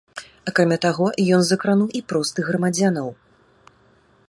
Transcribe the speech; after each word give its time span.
Акрамя 0.51 0.77
таго, 0.85 1.05
ён 1.37 1.41
закрануў 1.49 1.89
і 1.99 2.03
простых 2.13 2.43
грамадзянаў. 2.53 3.13